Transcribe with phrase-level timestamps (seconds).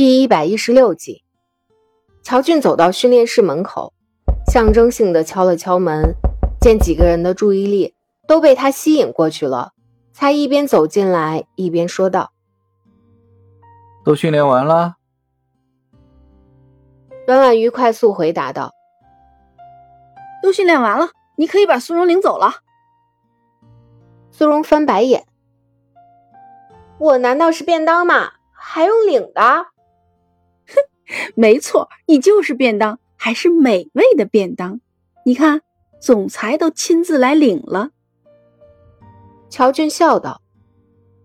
[0.00, 1.24] 第一百一十六集，
[2.22, 3.92] 乔俊走到训练室门口，
[4.50, 6.14] 象征性的敲了敲门，
[6.58, 7.94] 见几个人的注意力
[8.26, 9.72] 都被他吸引过去了，
[10.10, 12.32] 才一边走进来一边说道
[14.02, 14.94] ：“都训练完了。”
[17.28, 18.72] 阮婉瑜快速回答道
[20.42, 22.54] ：“都训练完了，你可以把苏荣领走了。”
[24.32, 25.26] 苏荣翻白眼
[26.96, 28.30] ：“我难道是便当吗？
[28.54, 29.66] 还用领的？”
[31.34, 34.80] 没错，你就是便当，还是美味的便当。
[35.24, 35.62] 你看，
[36.00, 37.90] 总裁都亲自来领了。
[39.48, 40.40] 乔俊笑道：“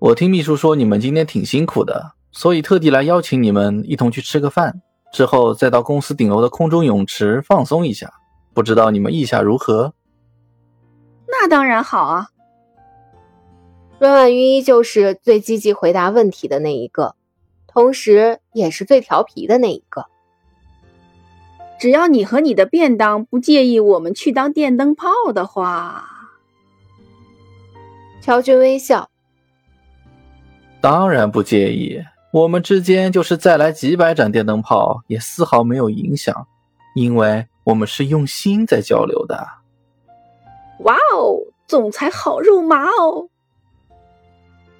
[0.00, 4.80] 我听秘书说你们今天挺辛苦的，所以特地来邀请你们一同去吃个饭，
[5.12, 8.12] 之后再到公司顶楼的空中泳池放松一下。
[8.52, 9.92] 不知道你们意下如何？”
[11.28, 12.28] 那当然好啊。
[13.98, 17.14] 阮婉瑜依旧是最积极回答问题的那一个。
[17.74, 20.06] 同时，也是最调皮的那一个。
[21.80, 26.08] 只要你和你的便当不介意我们去当电灯泡的话，
[28.22, 29.10] 乔军微笑。
[30.80, 32.00] 当然不介意，
[32.32, 36.46] 我们之间就是再来几百盏电灯泡，也丝毫没有影响，
[36.94, 39.44] 因为我们是用心在交流的。
[40.84, 43.28] 哇哦，总裁好肉麻哦！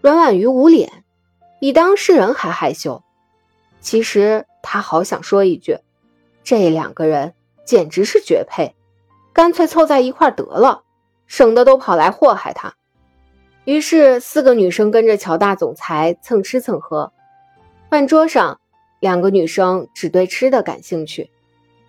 [0.01, 1.04] 阮婉瑜捂脸。
[1.65, 3.03] 比当事人还害羞。
[3.81, 5.79] 其实他好想说一句
[6.45, 7.33] ：“这两个人
[7.65, 8.75] 简直是绝配，
[9.33, 10.83] 干脆凑在一块得了，
[11.27, 12.75] 省得都跑来祸害他。”
[13.65, 17.15] 于是四个女生跟着乔大总裁蹭吃蹭喝。
[17.89, 18.61] 饭桌上，
[19.01, 21.31] 两个女生只对吃的感兴趣，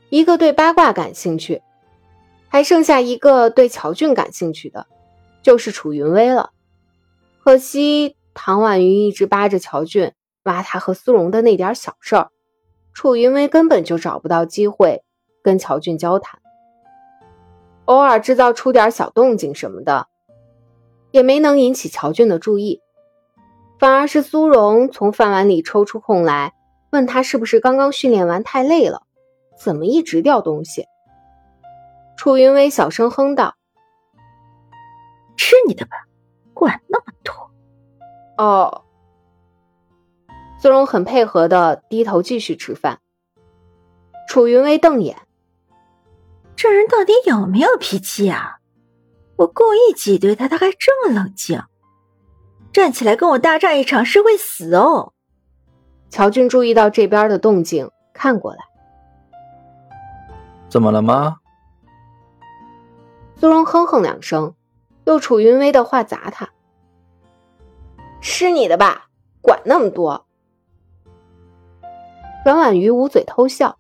[0.08, 1.62] 一个对八卦感兴趣，
[2.48, 4.88] 还剩下一个对乔俊感兴趣的，
[5.44, 6.52] 就是楚云薇了。
[7.44, 8.16] 可惜。
[8.36, 12.30] 唐婉瑜一直扒着乔俊，挖他和苏荣的那点小事儿，
[12.94, 15.04] 楚云薇根本就找不到机会
[15.42, 16.40] 跟乔俊交谈，
[17.86, 20.08] 偶尔制造出点小动静什么的，
[21.12, 22.82] 也没能引起乔俊的注意，
[23.80, 26.54] 反而是苏荣从饭碗里抽出空来，
[26.92, 29.04] 问他是不是刚刚训练完太累了，
[29.58, 30.86] 怎么一直掉东西。
[32.18, 33.56] 楚云薇小声哼道
[35.38, 35.92] ：“吃你的吧，”
[38.38, 38.84] 哦，
[40.60, 43.00] 苏荣很配合的低头继续吃饭。
[44.28, 45.18] 楚云薇瞪眼
[46.56, 48.58] ：“这人到底有没有脾气啊？
[49.38, 51.62] 我故意挤兑他，他还这么冷静，
[52.74, 55.14] 站起来跟我大战一场是会死哦。”
[56.10, 58.60] 乔俊注意到这边的动静，看过来
[60.70, 61.38] ：“怎么了吗？”
[63.38, 64.56] 苏荣哼哼两声，
[65.06, 66.50] 用楚云薇的话砸他。
[68.28, 69.10] 吃你的吧，
[69.40, 70.26] 管那么多。
[72.44, 73.78] 阮婉瑜捂嘴偷笑：“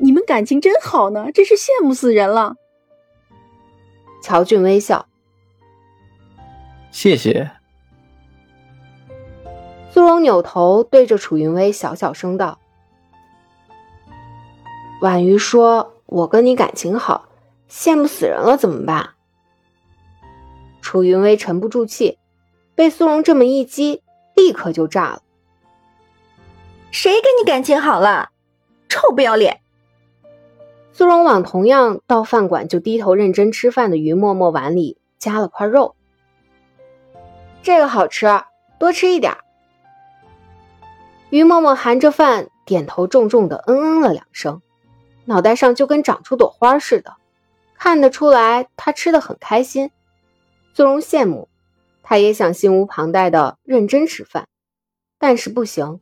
[0.00, 2.54] 你们感情真好呢，真是羡慕死人了。”
[4.24, 5.06] 乔俊微笑
[6.90, 7.50] ：“谢谢。”
[9.92, 12.58] 苏荣扭头对着楚云薇小小声道
[15.02, 17.28] ：“婉瑜说我跟你感情好，
[17.68, 19.10] 羡慕死人了，怎么办？”
[20.80, 22.16] 楚云薇沉不住气。
[22.80, 24.02] 被苏荣这么一激，
[24.34, 25.20] 立刻就炸了。
[26.90, 28.30] 谁跟你感情好了？
[28.88, 29.60] 臭不要脸！
[30.94, 35.94] 苏荣往同样到饭馆就低头认真吃饭的于默默碗里夹了块肉。
[37.62, 38.26] 这个好吃，
[38.78, 39.36] 多吃一点。
[41.28, 44.62] 于默默含着饭，点头重重的嗯嗯了两声，
[45.26, 47.16] 脑袋上就跟长出朵花似的，
[47.76, 49.90] 看得出来他吃的很开心。
[50.72, 51.49] 苏荣羡慕。
[52.02, 54.46] 他也想心无旁贷的认真吃饭，
[55.18, 56.00] 但是不行，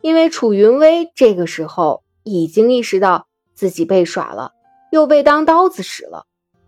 [0.00, 4.52] 因为楚云薇这个时候已经意识到自己被耍了，
[4.90, 6.26] 又被当刀子使了，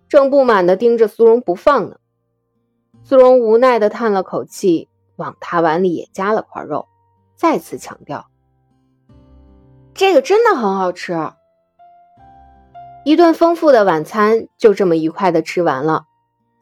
[0.09, 1.97] 正不满的盯着苏荣不放呢。
[3.05, 6.89] 苏荣无奈的叹了口气，往他碗里也加了块肉，
[7.37, 8.27] 再次强调
[9.95, 11.15] ：“这个真的很好吃。”
[13.05, 16.07] 一顿丰富的晚餐就这么愉快的吃完了。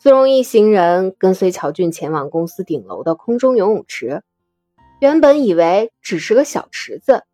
[0.04, 4.22] 苏荣一行人跟随乔俊前往公司顶楼的空中游泳池，
[5.00, 7.24] 原本以为只是个小池子，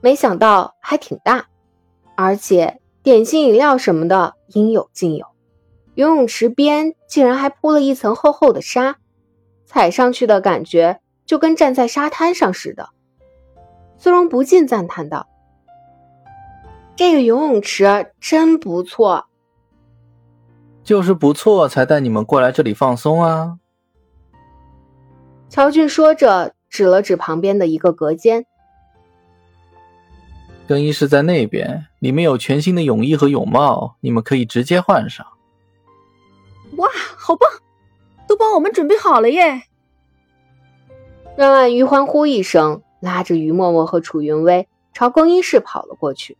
[0.00, 1.48] 没想到还挺大，
[2.14, 5.26] 而且点心饮料什么的应有尽有。
[5.94, 8.98] 游泳池边竟然还铺了一层厚厚的沙，
[9.66, 12.90] 踩上去的感觉就跟站在沙滩上似的。
[13.98, 15.26] 苏荣不禁赞叹道
[16.94, 19.26] ：“这个游泳池真不错。”
[20.82, 23.58] 就是不错，才带你们过来这里放松啊。
[25.48, 28.46] 乔俊说着，指了指旁边的一个隔间。
[30.66, 35.26] 更衣室在那边，里面有全新的泳衣和泳帽，你们可以直接换上。
[36.76, 37.50] 哇，好棒！
[38.28, 39.62] 都帮我们准备好了耶！
[41.36, 46.38] 阮婉瑜欢呼一声，拉着于默默和楚云薇朝更衣室跑了过去。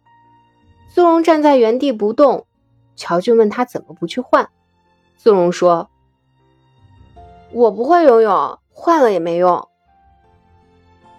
[0.88, 2.46] 苏荣站在原地不动，
[3.00, 4.50] 乔俊问他怎么不去换。
[5.16, 5.88] 苏荣说
[7.50, 9.66] ：“我不会游泳，换了也没用。”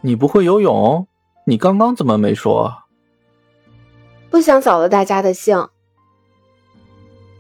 [0.01, 1.07] 你不会游泳？
[1.45, 2.83] 你刚刚怎么没说？
[4.30, 5.69] 不想扫了大家的兴，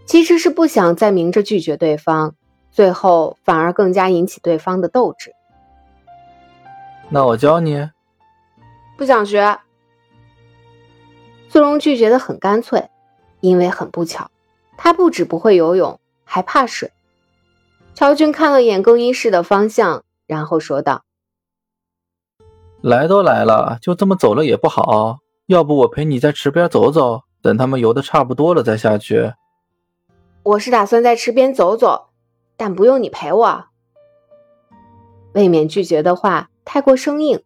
[0.07, 2.33] 其实是不想再明着拒绝对方，
[2.71, 5.33] 最后反而更加引起对方的斗志。
[7.09, 7.91] 那我教你。
[8.97, 9.59] 不想学。
[11.49, 12.89] 苏荣拒绝的很干脆，
[13.41, 14.31] 因为很不巧，
[14.77, 16.91] 他不止不会游泳，还怕水。
[17.93, 21.03] 乔军看了眼更衣室的方向，然后说道
[22.81, 29.33] ：“来都来了，就这么走了也不好。”要不我陪你在池边走走，等他们游的差不多了再下去。
[30.43, 32.09] 我是打算在池边走走，
[32.55, 33.65] 但不用你陪我。
[35.33, 37.43] 未免拒绝的话太过生硬，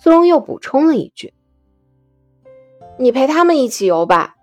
[0.00, 1.34] 苏荣又补充了一句
[2.98, 4.35] ：“你陪他们一起游吧。”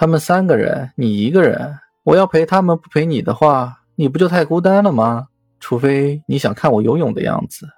[0.00, 5.26] 他们三个人，你一个人，我要陪他们不陪你的话，你不就太孤单了吗？
[5.58, 7.68] 除非你想看我游泳的样子，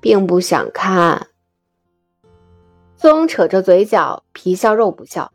[0.00, 1.26] 并不想看。
[2.94, 5.32] 苏荣扯着嘴角，皮笑肉不笑。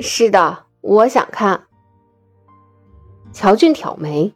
[0.00, 1.64] 是的，我想看。
[3.34, 4.32] 乔俊挑眉。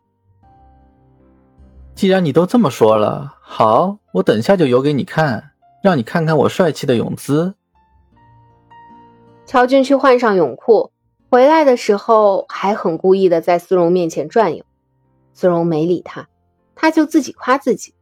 [1.95, 5.53] 既然你都这么说了，好，我等下就游给你看，
[5.83, 7.55] 让你看看我帅气的泳姿。
[9.47, 10.91] 乔俊去换上泳裤，
[11.31, 14.65] 回来的时候还很故意的在苏荣面前转悠。
[15.33, 16.29] 苏荣没理他，
[16.75, 17.95] 他就自己夸自己。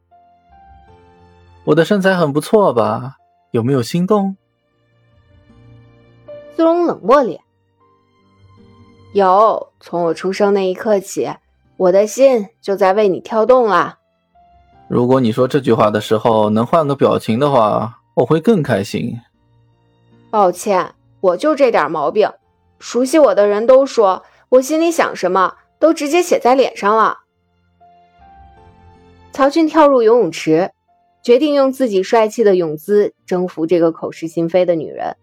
[1.65, 3.17] 我的身材很不错吧？
[3.51, 4.35] 有没有心动？
[6.55, 7.41] 苏荣冷漠脸。
[9.13, 11.29] 有，从我出生那一刻起，
[11.77, 13.99] 我的心就在为你跳动了。
[14.87, 19.19] 如果你说这句话的时候能换个表情的话，我会更开心。
[20.29, 20.93] 抱歉，
[21.25, 22.31] 我就这点毛病。
[22.79, 27.19] 熟悉我的人都说，我心里想什么都直接写在脸上了。
[29.31, 30.71] 曹俊跳入游泳池。
[31.25, 35.17] 决定用自己帅气的泳姿征服这个口是心非的女人。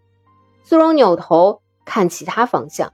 [0.64, 2.92] 苏荣扭头看其他方向，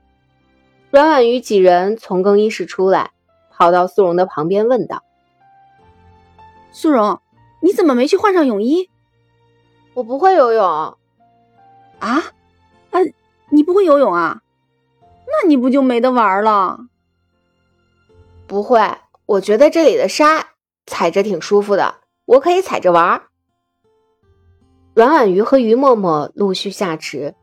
[0.90, 3.12] 阮婉瑜几人从更衣室出来，
[3.50, 5.04] 跑到苏荣的旁边问道
[6.70, 7.22] ：“苏荣，
[7.62, 8.90] 你怎么没去换上泳衣
[9.96, 10.62] ？”“我不会游泳。
[12.00, 12.22] ”“啊？
[13.50, 14.42] 你不会游泳啊？
[15.26, 16.86] 那你不就没得玩了
[18.46, 18.80] ？”“不会，
[19.26, 20.48] 我觉得这里的沙
[20.86, 21.96] 踩着挺舒服的。”
[22.28, 23.22] 我可以踩着玩。
[24.92, 27.34] 阮婉瑜和于默默陆续下池，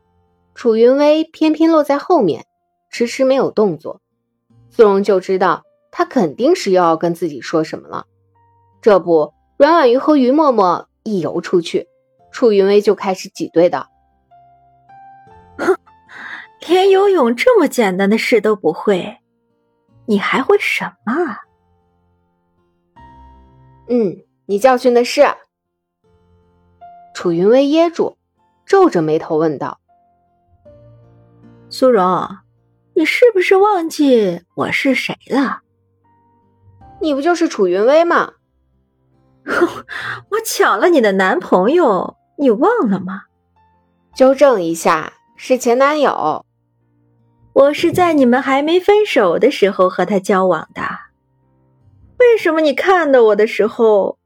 [0.54, 2.46] 楚云薇偏偏落在后面，
[2.88, 4.00] 迟迟没有动作。
[4.70, 8.06] 苏荣就知道他肯定是又要跟自己说什么了。
[8.80, 11.88] 这不，阮婉瑜和于默默一游出去，
[12.30, 13.88] 楚云薇就开始挤兑道：“，
[16.68, 19.18] 连游泳这么简单的事都不会，
[20.06, 21.14] 你还会什么？”
[23.88, 24.22] 嗯。
[24.48, 25.26] 你教训的是？
[27.12, 28.16] 楚云薇噎住，
[28.64, 29.80] 皱着眉头问道
[31.68, 32.28] ：“苏荣，
[32.94, 35.62] 你是不是忘记我是谁了？
[37.00, 38.34] 你不就是楚云薇吗？
[39.44, 39.84] 哼，
[40.30, 43.24] 我抢了你的男朋友，你忘了吗？
[44.14, 46.45] 纠正一下，是前男友。
[47.56, 50.82] 我是在你们还没分手的时候和他交往的。
[52.18, 54.18] 为什么你看到我的时候？”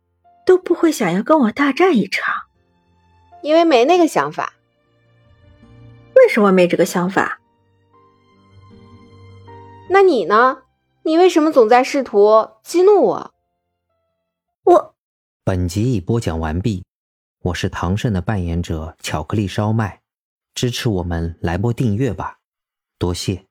[0.46, 2.34] 都不会想要跟我大战一场，
[3.40, 4.54] 因为没那个想法。
[6.16, 7.38] 为什么没这个想法？
[9.90, 10.62] 那你呢？
[11.04, 13.34] 你为什么总在试图激怒我？
[14.64, 14.94] 我
[15.44, 16.84] 本集已播讲完毕，
[17.42, 20.00] 我是唐胜的扮演者巧克力烧麦，
[20.52, 22.39] 支持我们来波订阅吧，
[23.00, 23.50] 多谢。